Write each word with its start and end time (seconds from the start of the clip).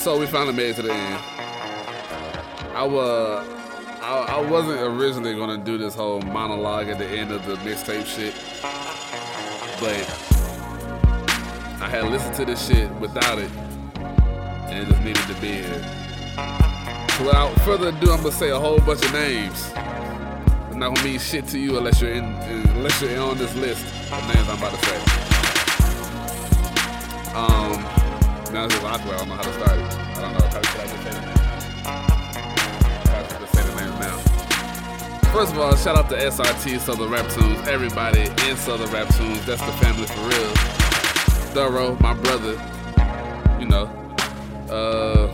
So 0.00 0.18
we 0.18 0.24
finally 0.24 0.54
made 0.54 0.70
it 0.70 0.76
to 0.76 0.82
the 0.82 0.94
end. 0.94 1.22
I 2.74 2.84
was. 2.84 3.46
I, 4.00 4.38
I 4.38 4.40
wasn't 4.50 4.80
originally 4.80 5.34
gonna 5.34 5.58
do 5.58 5.76
this 5.76 5.94
whole 5.94 6.22
monologue 6.22 6.88
at 6.88 6.96
the 6.96 7.06
end 7.06 7.30
of 7.30 7.44
the 7.44 7.56
mixtape 7.56 8.06
shit, 8.06 8.34
but 9.78 9.92
I 11.82 11.88
had 11.90 12.10
listened 12.10 12.34
to 12.36 12.46
this 12.46 12.66
shit 12.66 12.90
without 12.92 13.38
it, 13.38 13.50
and 14.70 14.78
it 14.78 14.88
just 14.88 15.02
needed 15.02 15.22
to 15.26 15.34
be 15.34 15.48
here. 15.48 15.82
So 17.18 17.26
without 17.26 17.52
further 17.60 17.88
ado, 17.88 18.12
I'm 18.12 18.22
gonna 18.22 18.32
say 18.32 18.48
a 18.48 18.58
whole 18.58 18.78
bunch 18.78 19.04
of 19.04 19.12
names. 19.12 19.66
It's 19.66 20.76
not 20.76 20.94
gonna 20.94 21.04
mean 21.04 21.18
shit 21.18 21.46
to 21.48 21.58
you 21.58 21.76
unless 21.76 22.00
you're 22.00 22.12
in, 22.12 22.24
unless 22.24 23.02
you're 23.02 23.20
on 23.20 23.36
this 23.36 23.54
list 23.54 23.84
of 24.10 24.34
names 24.34 24.48
I'm 24.48 24.56
about 24.56 24.72
to 24.72 24.86
say. 24.86 24.96
Um, 27.34 27.99
now 28.52 28.64
it's. 28.64 28.74
I 28.74 28.96
don't 28.98 29.28
know 29.28 29.34
how 29.34 29.42
to 29.42 29.52
start 29.52 29.78
it. 29.78 29.84
I 29.84 30.20
don't 30.22 30.32
know 30.32 30.46
how 30.48 30.62
say 30.62 30.86
the 30.86 31.20
name. 31.20 31.40
Just 33.38 33.52
say 33.54 33.62
the 33.62 33.74
names 33.80 33.98
now. 34.00 34.16
First 35.32 35.52
of 35.52 35.58
all, 35.58 35.76
shout 35.76 35.96
out 35.96 36.08
to 36.08 36.16
SRT 36.16 36.80
Southern 36.80 37.10
Rap 37.10 37.28
Tunes, 37.30 37.68
everybody 37.68 38.22
in 38.48 38.56
Southern 38.56 38.90
Rap 38.90 39.08
Tunes. 39.14 39.44
That's 39.46 39.62
the 39.62 39.72
family 39.72 40.06
for 40.06 40.22
real. 40.22 40.52
Thorough, 41.54 41.96
my 42.00 42.14
brother. 42.14 42.60
You 43.60 43.66
know, 43.66 43.86
uh, 44.70 45.28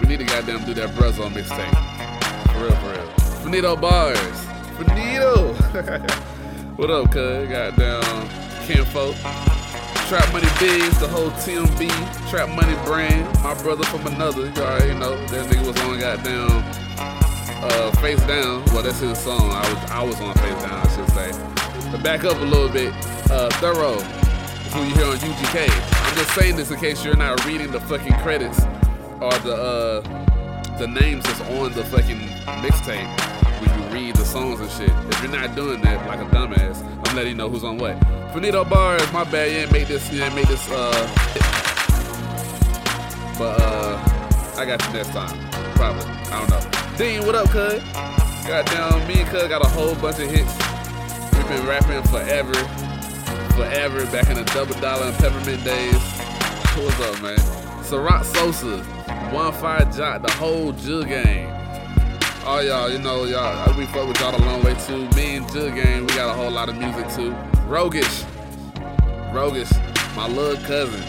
we 0.00 0.08
need 0.08 0.18
to 0.18 0.24
goddamn 0.24 0.64
do 0.64 0.74
that 0.74 0.90
Bruzz 0.90 1.24
on 1.24 1.32
mixtape. 1.34 1.70
For 2.52 2.64
real, 2.64 2.76
for 2.76 2.90
real. 2.92 3.06
Finito 3.42 3.76
Bars. 3.76 4.18
Finito. 4.76 5.52
what 6.76 6.90
up, 6.90 7.12
cuz? 7.12 7.48
Goddamn 7.48 8.28
Kinfo. 8.66 9.65
Trap 10.08 10.32
Money 10.32 10.46
Bigs, 10.60 11.00
the 11.00 11.08
whole 11.08 11.30
TMB, 11.30 11.90
Trap 12.30 12.48
Money 12.50 12.76
brand, 12.84 13.26
my 13.42 13.60
brother 13.60 13.82
from 13.86 14.06
another. 14.06 14.42
You 14.42 14.62
already 14.62 14.94
know 14.94 15.16
that 15.26 15.50
nigga 15.50 15.66
was 15.66 15.76
on 15.80 15.98
goddamn 15.98 16.62
uh, 17.64 17.90
Face 18.00 18.20
Down. 18.20 18.64
Well, 18.66 18.84
that's 18.84 19.00
his 19.00 19.18
song. 19.18 19.50
I 19.50 19.68
was 19.68 19.90
I 19.90 20.02
was 20.04 20.20
on 20.20 20.32
Face 20.34 20.62
Down, 20.62 20.74
I 20.74 20.88
should 20.94 21.10
say. 21.10 21.90
To 21.90 21.98
back 21.98 22.22
up 22.22 22.36
a 22.36 22.44
little 22.44 22.68
bit, 22.68 22.94
uh, 23.32 23.50
Thorough, 23.54 23.98
who 23.98 24.86
you 24.86 24.94
hear 24.94 25.06
on 25.06 25.16
UGK. 25.16 25.68
I'm 26.06 26.16
just 26.16 26.34
saying 26.36 26.54
this 26.54 26.70
in 26.70 26.78
case 26.78 27.04
you're 27.04 27.16
not 27.16 27.44
reading 27.44 27.72
the 27.72 27.80
fucking 27.80 28.14
credits 28.20 28.60
or 29.20 29.32
the 29.40 29.56
uh, 29.56 30.78
the 30.78 30.86
names 30.86 31.24
that's 31.24 31.40
on 31.40 31.72
the 31.72 31.82
fucking 31.82 32.20
mixtape 32.62 33.35
when 33.60 33.78
you 33.78 33.86
read 33.88 34.16
the 34.16 34.24
songs 34.24 34.60
and 34.60 34.70
shit. 34.70 34.90
If 35.10 35.22
you're 35.22 35.32
not 35.32 35.54
doing 35.54 35.80
that 35.82 36.06
like 36.06 36.20
a 36.20 36.24
dumbass, 36.34 36.82
I'm 37.06 37.16
letting 37.16 37.32
you 37.32 37.36
know 37.36 37.48
who's 37.48 37.64
on 37.64 37.78
what. 37.78 37.96
Finito 38.32 38.64
Bars, 38.64 39.12
my 39.12 39.24
bad, 39.24 39.50
you 39.50 39.58
ain't 39.58 39.72
make 39.72 39.88
this, 39.88 40.12
you 40.12 40.22
ain't 40.22 40.34
make 40.34 40.46
this, 40.48 40.68
uh, 40.70 40.92
but 43.38 43.60
uh, 43.60 44.56
I 44.56 44.64
got 44.66 44.84
you 44.86 44.92
next 44.92 45.10
time, 45.10 45.38
probably. 45.74 46.04
I 46.04 46.40
don't 46.40 46.50
know. 46.50 46.98
Dean, 46.98 47.24
what 47.26 47.34
up, 47.34 47.48
cuz? 47.50 47.82
Goddamn, 48.46 49.06
me 49.08 49.20
and 49.20 49.28
cuz 49.28 49.48
got 49.48 49.64
a 49.64 49.68
whole 49.68 49.94
bunch 49.96 50.18
of 50.18 50.30
hits. 50.30 50.52
We've 51.34 51.48
been 51.48 51.66
rapping 51.66 52.02
forever, 52.10 52.54
forever, 53.54 54.04
back 54.06 54.28
in 54.28 54.36
the 54.36 54.44
double 54.52 54.78
dollar 54.80 55.06
and 55.06 55.16
peppermint 55.16 55.64
days. 55.64 55.94
What's 56.76 57.00
up, 57.00 57.22
man? 57.22 57.38
Sarat 57.82 58.24
Sosa, 58.24 58.82
One 59.32 59.52
Fire 59.52 59.84
Jock, 59.96 60.22
the 60.22 60.32
whole 60.32 60.72
Jug 60.72 61.08
Gang. 61.08 61.65
Oh 62.48 62.60
y'all, 62.60 62.88
you 62.88 63.00
know 63.00 63.24
y'all, 63.24 63.76
we 63.76 63.86
fuck 63.86 64.06
with 64.06 64.20
y'all 64.20 64.32
a 64.32 64.38
long 64.38 64.62
way 64.62 64.76
too. 64.86 65.08
Me 65.16 65.34
and 65.34 65.52
Jug 65.52 65.74
Gang, 65.74 66.02
we 66.02 66.14
got 66.14 66.30
a 66.30 66.32
whole 66.32 66.48
lot 66.48 66.68
of 66.68 66.76
music 66.76 67.08
too. 67.12 67.32
Roguish, 67.66 68.22
Roguish, 69.32 69.68
my 70.14 70.28
little 70.28 70.56
cousin. 70.64 71.00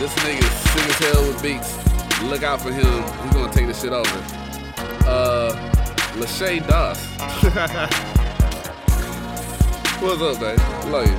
This 0.00 0.12
nigga 0.16 0.42
sick 0.42 0.88
as 0.88 0.98
hell 0.98 1.28
with 1.28 1.40
beats. 1.40 1.78
Look 2.24 2.42
out 2.42 2.60
for 2.60 2.72
him. 2.72 3.04
He's 3.22 3.34
gonna 3.34 3.52
take 3.52 3.68
this 3.68 3.82
shit 3.82 3.92
over. 3.92 4.18
Uh, 5.06 5.52
Lachey 6.16 6.66
Doss. 6.66 6.98
What's 10.02 10.22
up, 10.22 10.40
babe? 10.40 10.58
Love 10.90 11.06
you. 11.06 11.18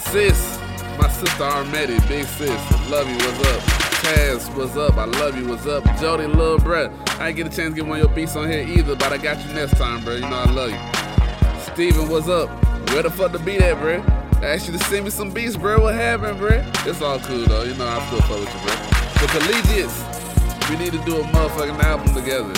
Sis, 0.00 0.58
my 0.98 1.08
sister 1.08 1.44
Armedi, 1.44 1.98
big 2.06 2.26
sis. 2.26 2.90
Love 2.90 3.08
you. 3.08 3.16
What's 3.16 3.82
up? 3.82 3.87
Taz, 4.02 4.54
what's 4.56 4.76
up? 4.76 4.96
I 4.96 5.06
love 5.06 5.36
you. 5.36 5.48
What's 5.48 5.66
up? 5.66 5.84
Jody, 5.98 6.26
little 6.26 6.58
bruh. 6.58 6.88
I 7.18 7.28
ain't 7.28 7.36
get 7.36 7.46
a 7.46 7.50
chance 7.50 7.70
to 7.70 7.74
get 7.74 7.84
one 7.86 7.98
of 7.98 8.06
your 8.06 8.14
beats 8.14 8.36
on 8.36 8.48
here 8.48 8.62
either, 8.62 8.94
but 8.94 9.12
I 9.12 9.18
got 9.18 9.44
you 9.44 9.52
next 9.54 9.76
time, 9.76 10.04
bro. 10.04 10.14
You 10.14 10.20
know 10.20 10.36
I 10.36 10.50
love 10.50 10.70
you. 10.70 11.72
Steven, 11.72 12.08
what's 12.08 12.28
up? 12.28 12.48
Where 12.90 13.02
the 13.02 13.10
fuck 13.10 13.32
the 13.32 13.40
beat 13.40 13.60
at, 13.60 13.78
bro? 13.80 14.02
I 14.40 14.54
asked 14.54 14.68
you 14.68 14.78
to 14.78 14.84
send 14.84 15.04
me 15.04 15.10
some 15.10 15.30
beats, 15.30 15.56
bro. 15.56 15.82
What 15.82 15.96
happened, 15.96 16.38
bro? 16.38 16.62
It's 16.86 17.02
all 17.02 17.18
cool 17.18 17.44
though. 17.46 17.64
You 17.64 17.74
know 17.74 17.88
I 17.88 18.06
still 18.06 18.20
fuck 18.22 18.38
with 18.38 18.54
you, 18.54 18.60
bro. 18.62 18.74
The 19.18 19.26
collegiates, 19.34 20.70
we 20.70 20.76
need 20.76 20.92
to 20.92 21.04
do 21.04 21.20
a 21.20 21.24
motherfucking 21.24 21.82
album 21.82 22.14
together. 22.14 22.52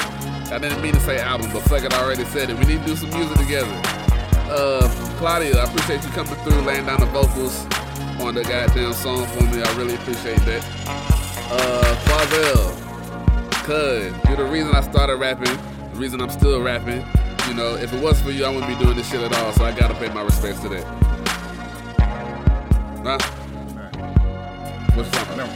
I 0.54 0.58
didn't 0.58 0.82
mean 0.82 0.92
to 0.92 1.00
say 1.00 1.20
album, 1.20 1.50
but 1.52 1.62
fuck 1.62 1.82
it, 1.84 1.94
I 1.94 2.02
already 2.02 2.24
said 2.26 2.50
it. 2.50 2.58
We 2.58 2.66
need 2.66 2.80
to 2.80 2.86
do 2.86 2.96
some 2.96 3.10
music 3.10 3.38
together. 3.38 3.80
Uh, 4.52 4.86
Claudia, 5.16 5.56
I 5.56 5.64
appreciate 5.64 6.04
you 6.04 6.10
coming 6.10 6.34
through, 6.44 6.60
laying 6.62 6.84
down 6.84 7.00
the 7.00 7.06
vocals 7.06 7.64
on 8.20 8.34
the 8.34 8.42
goddamn 8.42 8.92
song 8.92 9.26
for 9.28 9.42
me. 9.44 9.62
I 9.62 9.76
really 9.78 9.94
appreciate 9.94 10.40
that. 10.40 11.19
Uh, 11.52 11.96
Quazel, 12.04 12.70
cuz, 13.64 14.14
you're 14.28 14.36
the 14.36 14.44
reason 14.44 14.72
I 14.72 14.82
started 14.82 15.16
rapping, 15.16 15.52
the 15.92 15.98
reason 15.98 16.20
I'm 16.20 16.30
still 16.30 16.62
rapping. 16.62 17.04
You 17.48 17.54
know, 17.54 17.74
if 17.74 17.92
it 17.92 18.00
was 18.00 18.20
for 18.20 18.30
you, 18.30 18.44
I 18.44 18.50
wouldn't 18.50 18.68
be 18.68 18.84
doing 18.84 18.96
this 18.96 19.10
shit 19.10 19.20
at 19.20 19.36
all, 19.36 19.52
so 19.52 19.64
I 19.64 19.72
gotta 19.72 19.94
pay 19.94 20.08
my 20.14 20.22
respects 20.22 20.60
to 20.60 20.68
that. 20.68 20.84
Huh? 23.02 23.18
What's 24.94 25.16
up? 25.16 25.36
Never. 25.36 25.52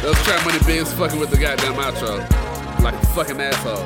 Those 0.00 0.16
trap 0.22 0.46
money 0.46 0.58
bigs 0.64 0.90
fucking 0.94 1.20
with 1.20 1.30
the 1.30 1.36
goddamn 1.36 1.74
outro. 1.74 2.47
Like 2.82 2.94
a 2.94 3.06
fucking 3.08 3.40
asshole. 3.40 3.84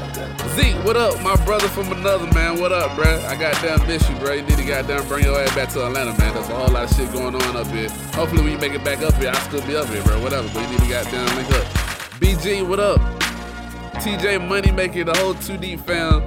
Zeke, 0.50 0.76
what 0.84 0.96
up? 0.96 1.20
My 1.22 1.36
brother 1.44 1.68
from 1.68 1.90
another 1.92 2.26
man. 2.34 2.60
What 2.60 2.72
up, 2.72 2.90
bruh? 2.92 3.24
I 3.24 3.36
got 3.36 3.54
goddamn 3.62 3.86
miss 3.86 4.08
you, 4.08 4.16
bro. 4.16 4.32
You 4.34 4.42
need 4.42 4.58
to 4.58 4.64
goddamn 4.64 5.08
bring 5.08 5.24
your 5.24 5.40
ass 5.40 5.54
back 5.54 5.70
to 5.70 5.86
Atlanta, 5.86 6.16
man. 6.18 6.34
There's 6.34 6.48
a 6.48 6.54
whole 6.54 6.68
lot 6.68 6.84
of 6.84 6.96
shit 6.96 7.10
going 7.12 7.34
on 7.34 7.56
up 7.56 7.66
here. 7.68 7.88
Hopefully 8.14 8.42
when 8.42 8.52
you 8.52 8.58
make 8.58 8.74
it 8.74 8.84
back 8.84 9.00
up 9.02 9.14
here, 9.14 9.30
I'll 9.30 9.40
still 9.48 9.66
be 9.66 9.76
up 9.76 9.88
here, 9.88 10.02
bro. 10.02 10.22
Whatever. 10.22 10.48
But 10.52 10.62
you 10.62 10.68
need 10.70 10.80
to 10.80 10.88
goddamn 10.88 11.36
link 11.36 11.50
up. 11.52 11.64
BG, 12.20 12.68
what 12.68 12.80
up? 12.80 13.00
TJ 14.02 14.46
Money 14.48 14.68
Moneymaker, 14.68 15.06
the 15.06 15.16
whole 15.18 15.34
2D 15.34 15.80
fam. 15.80 16.22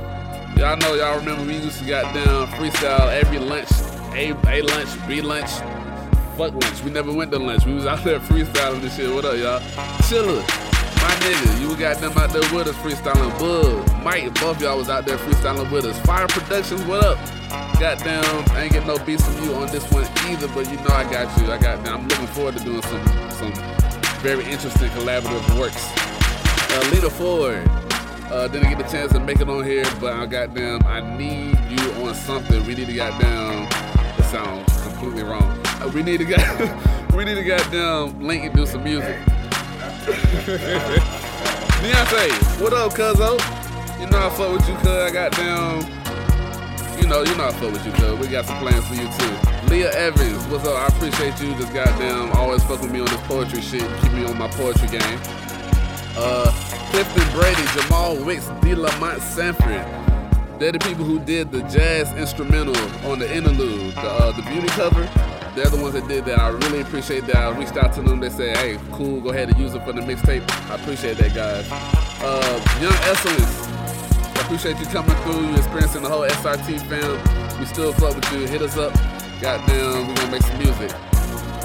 Y'all 0.58 0.78
know, 0.78 0.96
y'all 0.96 1.20
remember 1.20 1.44
we 1.44 1.58
used 1.58 1.80
to 1.80 1.86
got 1.86 2.14
goddamn 2.14 2.48
freestyle 2.58 3.12
every 3.12 3.38
lunch. 3.38 3.70
A, 4.14 4.32
A 4.48 4.62
lunch, 4.62 5.08
B 5.08 5.22
lunch, 5.22 5.50
fuck 6.38 6.54
lunch. 6.54 6.84
We 6.84 6.92
never 6.92 7.12
went 7.12 7.32
to 7.32 7.40
lunch. 7.40 7.66
We 7.66 7.74
was 7.74 7.86
out 7.86 8.04
there 8.04 8.20
freestyling 8.20 8.82
this 8.82 8.96
shit. 8.96 9.14
What 9.14 9.26
up, 9.26 9.36
y'all? 9.36 9.60
Chiller, 10.08 10.42
my 11.06 11.14
nigga. 11.22 11.62
You 11.62 11.78
got 11.78 11.98
them 12.02 12.18
out 12.18 12.32
there 12.32 12.42
with 12.54 12.68
us 12.68 12.76
freestyling. 12.78 13.38
Bug, 13.38 14.04
Mike, 14.04 14.34
both 14.42 14.60
y'all 14.60 14.78
was 14.78 14.90
out 14.90 15.06
there 15.06 15.18
freestyling 15.18 15.70
with 15.72 15.86
us. 15.86 16.00
Fire 16.00 16.28
Productions, 16.28 16.82
what 16.86 17.04
up? 17.06 17.18
Goddamn, 17.80 18.26
I 18.52 18.64
ain't 18.64 18.74
getting 18.74 18.88
no 18.88 18.98
beats 19.06 19.24
from 19.24 19.44
you 19.44 19.54
on 19.54 19.68
this 19.68 19.90
one 19.92 20.06
either, 20.28 20.48
but 20.48 20.70
you 20.72 20.78
know 20.78 20.90
I 20.90 21.04
got 21.04 21.26
you. 21.40 21.52
I 21.52 21.58
got. 21.60 21.88
I'm 21.88 22.08
looking 22.08 22.28
forward 22.28 22.58
to 22.58 22.64
doing 22.64 22.82
some 22.82 23.06
some 23.30 23.54
very 24.22 24.46
interesting 24.46 24.90
collaborative 24.90 25.60
works. 25.60 25.84
Uh, 26.72 26.90
Lena 26.92 27.10
Ford. 27.10 27.70
Uh, 28.32 28.48
didn't 28.48 28.70
get 28.70 28.80
the 28.80 28.92
chance 28.92 29.12
to 29.12 29.20
make 29.20 29.40
it 29.40 29.48
on 29.48 29.64
here, 29.64 29.86
but 30.02 30.12
I 30.12 30.26
goddamn, 30.26 30.82
I 30.88 31.00
need 31.16 31.56
you 31.70 31.92
on 32.04 32.16
something. 32.16 32.66
We 32.66 32.74
need 32.74 32.88
to 32.88 32.94
goddamn. 32.94 33.68
It 34.18 34.24
sounds 34.24 34.82
completely 34.82 35.22
wrong. 35.22 35.62
Uh, 35.66 35.92
we 35.94 36.02
need 36.02 36.18
to 36.18 36.26
got. 36.26 37.14
we 37.16 37.24
need 37.24 37.36
to 37.36 37.44
goddamn 37.44 38.22
link 38.22 38.44
and 38.46 38.56
do 38.56 38.66
some 38.66 38.84
music. 38.84 39.16
Beyonce, 41.82 42.30
what 42.62 42.74
up, 42.74 42.94
cuzzo? 42.94 43.40
You 44.00 44.06
know 44.08 44.20
I 44.20 44.30
fuck 44.30 44.54
with 44.54 44.68
you, 44.70 44.76
cuz. 44.76 44.88
I 44.88 45.10
got 45.12 45.32
down. 45.32 45.82
You 47.02 47.08
know, 47.08 47.24
you 47.24 47.36
know 47.36 47.46
I 47.46 47.52
fuck 47.54 47.72
with 47.72 47.84
you, 47.86 47.92
cuz. 47.94 48.20
We 48.20 48.28
got 48.28 48.46
some 48.46 48.60
plans 48.60 48.86
for 48.86 48.94
you 48.94 49.10
too. 49.18 49.68
Leah 49.68 49.92
Evans, 49.94 50.46
what's 50.46 50.64
up? 50.68 50.78
I 50.78 50.96
appreciate 50.96 51.42
you 51.42 51.56
just 51.56 51.74
goddamn 51.74 52.32
always 52.34 52.64
fuck 52.66 52.82
with 52.82 52.92
me 52.92 53.00
on 53.00 53.08
this 53.08 53.22
poetry 53.22 53.62
shit, 53.62 53.82
keep 54.02 54.12
me 54.12 54.26
on 54.26 54.38
my 54.38 54.48
poetry 54.50 54.88
game. 54.90 55.20
Uh, 56.16 56.52
Clifton 56.92 57.28
Brady, 57.32 57.64
Jamal 57.74 58.16
Wicks, 58.24 58.48
D. 58.62 58.76
Lamont 58.76 59.22
Sanford. 59.24 59.84
They're 60.60 60.72
the 60.72 60.80
people 60.80 61.04
who 61.04 61.20
did 61.20 61.52
the 61.52 61.64
jazz 61.64 62.14
instrumental 62.14 62.78
on 63.10 63.18
the 63.18 63.36
interlude, 63.36 63.96
the, 63.96 64.02
uh, 64.02 64.32
the 64.34 64.44
beauty 64.44 64.68
cover. 64.68 65.35
They're 65.56 65.70
the 65.70 65.82
ones 65.82 65.94
that 65.94 66.06
did 66.10 66.26
that. 66.26 66.38
I 66.38 66.50
really 66.50 66.82
appreciate 66.82 67.26
that. 67.28 67.38
I 67.38 67.58
reached 67.58 67.78
out 67.78 67.94
to 67.94 68.02
them. 68.02 68.20
They 68.20 68.30
said, 68.30 68.58
hey, 68.58 68.78
cool, 68.92 69.22
go 69.22 69.30
ahead 69.30 69.48
and 69.48 69.58
use 69.58 69.74
it 69.74 69.84
for 69.86 69.94
the 69.94 70.02
mixtape. 70.02 70.44
I 70.70 70.76
appreciate 70.76 71.18
that, 71.18 71.34
guys. 71.34 71.66
Uh, 72.22 72.60
Young 72.82 72.92
Excellence, 73.08 73.68
I 74.36 74.42
appreciate 74.44 74.78
you 74.80 74.86
coming 74.88 75.16
through. 75.24 75.48
You 75.48 75.56
experiencing 75.56 76.04
the 76.04 76.10
whole 76.10 76.28
SRT 76.28 76.82
fam. 76.90 77.60
We 77.60 77.66
still 77.66 77.94
fuck 77.94 78.16
with 78.16 78.30
you. 78.34 78.48
Hit 78.48 78.62
us 78.64 78.76
up. 78.76 78.94
Goddamn, 79.40 80.10
we 80.10 80.14
gonna 80.16 80.32
make 80.32 80.42
some 80.42 80.58
music. 80.58 80.92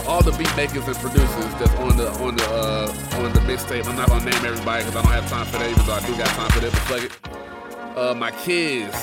All 0.07 0.23
the 0.23 0.33
beat 0.39 0.55
makers 0.57 0.87
and 0.87 0.97
producers 0.97 1.53
that's 1.59 1.75
on 1.75 1.97
the 1.97 2.11
on 2.23 2.37
the 2.37 2.47
uh, 2.47 2.93
on 3.19 3.33
the 3.33 3.41
mixtape. 3.41 3.87
I'm 3.87 3.97
not 3.97 4.09
gonna 4.09 4.25
name 4.25 4.45
everybody 4.45 4.85
because 4.85 4.97
I 4.97 5.03
don't 5.03 5.13
have 5.13 5.29
time 5.29 5.47
for 5.47 5.59
that. 5.59 5.69
Even 5.69 5.85
though 5.85 5.95
I 5.95 6.07
do 6.07 6.17
got 6.17 6.29
time 6.29 6.51
for 6.51 6.61
that, 6.61 6.71
but 6.71 6.81
fuck 6.87 7.03
it. 7.03 7.99
Uh, 7.99 8.15
my 8.15 8.31
kids, 8.31 8.95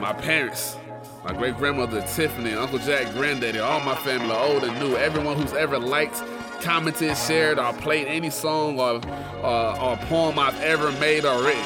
my 0.00 0.12
parents, 0.14 0.76
my 1.24 1.32
great 1.32 1.56
grandmother 1.56 2.02
Tiffany, 2.02 2.52
Uncle 2.52 2.78
Jack, 2.80 3.12
granddaddy, 3.12 3.60
all 3.60 3.80
my 3.80 3.94
family, 3.96 4.34
old 4.34 4.64
and 4.64 4.78
new, 4.80 4.96
everyone 4.96 5.36
who's 5.36 5.52
ever 5.52 5.78
liked, 5.78 6.22
commented, 6.60 7.16
shared, 7.16 7.58
or 7.58 7.72
played 7.74 8.08
any 8.08 8.30
song 8.30 8.78
or, 8.80 9.00
or, 9.44 9.80
or 9.80 9.96
poem 10.08 10.38
I've 10.38 10.60
ever 10.60 10.90
made 10.92 11.24
or 11.24 11.44
written. 11.44 11.62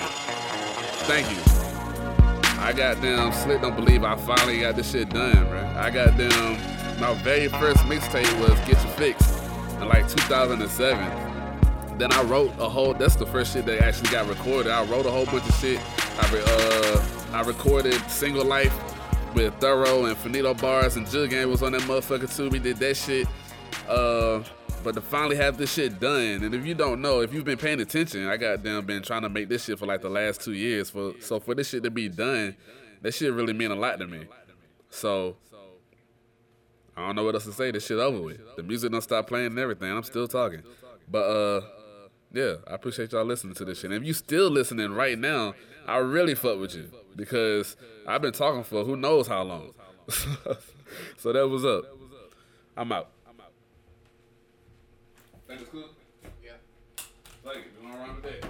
Thank 1.07 1.31
you. 1.31 1.43
I 2.61 2.73
got 2.73 3.01
them 3.01 3.33
slick 3.33 3.63
don't 3.63 3.77
believe 3.77 4.05
I 4.05 4.17
finally 4.17 4.61
got 4.61 4.77
this 4.77 4.91
shit 4.91 5.09
done, 5.11 5.47
bro. 5.47 5.61
I 5.77 5.91
got 5.91 6.17
them 6.17 6.59
my 7.01 7.13
very 7.23 7.49
first 7.49 7.79
mixtape 7.81 8.41
was 8.41 8.59
Get 8.61 8.83
Your 8.83 8.93
Fix 8.95 9.41
in 9.81 9.89
like 9.89 10.09
2007. 10.09 11.99
Then 11.99 12.13
I 12.13 12.23
wrote 12.23 12.53
a 12.59 12.69
whole 12.69 12.95
that's 12.95 13.17
the 13.17 13.27
first 13.27 13.53
shit 13.53 13.67
that 13.67 13.83
actually 13.83 14.11
got 14.11 14.29
recorded. 14.29 14.73
I 14.73 14.85
wrote 14.85 15.07
a 15.07 15.11
whole 15.11 15.27
bunch 15.27 15.49
of 15.49 15.55
shit. 15.57 15.79
I 16.19 16.33
re, 16.33 16.43
uh 16.45 17.07
I 17.33 17.43
recorded 17.43 17.95
Single 18.11 18.45
Life 18.45 18.75
with 19.37 19.55
Thorough 19.61 20.07
and 20.07 20.17
Finito 20.17 20.55
Bars 20.55 20.97
and 20.97 21.07
Jug 21.09 21.29
Gang 21.29 21.51
was 21.51 21.63
on 21.63 21.73
that 21.73 21.83
motherfucker 21.83 22.35
too. 22.35 22.49
We 22.49 22.59
did 22.59 22.79
that 22.79 22.97
shit. 22.97 23.29
Uh 23.87 24.43
but 24.83 24.95
to 24.95 25.01
finally 25.01 25.37
have 25.37 25.59
this 25.59 25.73
shit 25.75 25.99
done, 25.99 26.45
and 26.45 26.55
if 26.55 26.65
you 26.65 26.73
don't 26.73 27.03
know, 27.03 27.21
if 27.21 27.35
you've 27.35 27.45
been 27.45 27.59
paying 27.59 27.81
attention, 27.81 28.27
I 28.29 28.37
them 28.37 28.87
been 28.87 29.03
trying 29.03 29.23
to 29.23 29.29
make 29.29 29.49
this 29.49 29.65
shit 29.65 29.79
for 29.81 29.85
like 29.87 30.01
the 30.01 30.09
last 30.09 30.41
two 30.41 30.53
years. 30.53 30.91
For 30.91 31.13
so 31.21 31.41
for 31.41 31.55
this 31.55 31.69
shit 31.69 31.83
to 31.83 31.91
be 31.91 32.09
done, 32.09 32.57
that 33.03 33.13
shit 33.13 33.33
really 33.33 33.53
mean 33.53 33.73
a 33.73 33.75
lot 33.75 33.99
to 33.99 34.07
me. 34.07 34.27
So 34.91 35.37
I 36.97 37.05
don't 37.05 37.17
know 37.17 37.25
what 37.25 37.35
else 37.35 37.45
to 37.45 37.53
say. 37.53 37.73
This 37.73 37.85
shit 37.85 37.99
over 37.99 38.23
with. 38.23 38.39
The 38.57 38.63
music 38.63 38.93
don't 38.93 39.03
stop 39.03 39.27
playing 39.27 39.49
and 39.49 39.59
everything. 39.59 39.91
I'm 39.91 40.05
still 40.05 40.29
talking. 40.29 40.63
But 41.11 41.25
uh 41.25 41.61
yeah, 42.33 42.55
I 42.67 42.75
appreciate 42.75 43.13
y'all 43.13 43.25
listening 43.25 43.55
to 43.55 43.65
this 43.65 43.81
shit. 43.81 43.91
And 43.91 44.01
if 44.01 44.07
you 44.07 44.15
still 44.15 44.51
listening 44.51 44.93
right 44.93 45.19
now, 45.19 45.55
I 45.87 45.99
really 45.99 46.35
fuck 46.35 46.59
with 46.59 46.75
you 46.75 46.91
because 47.15 47.77
I've 48.07 48.23
been 48.23 48.33
talking 48.33 48.65
for 48.65 48.85
who 48.85 48.97
knows 48.97 49.27
how 49.29 49.43
long. 49.43 49.73
so 51.17 51.33
that 51.33 51.49
was 51.49 51.65
up. 51.65 51.85
I'm 52.77 52.93
out. 52.93 53.09
Think 55.47 55.61
it's 55.61 55.71
cool? 55.71 55.85
Yeah. 56.45 56.53
Thank 57.45 57.59
you. 57.59 57.63
You 57.83 57.89
want 57.89 58.23
to 58.23 58.29
with? 58.29 58.41